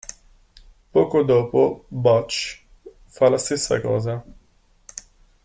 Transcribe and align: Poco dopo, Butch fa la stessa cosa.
Poco 0.91 1.21
dopo, 1.21 1.85
Butch 1.87 2.63
fa 3.05 3.29
la 3.29 3.37
stessa 3.37 3.79
cosa. 3.81 4.25